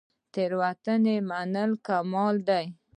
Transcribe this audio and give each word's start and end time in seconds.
تیروتنه 0.33 1.15
منل 1.29 1.71
کمال 1.87 2.35
دی 2.47 2.65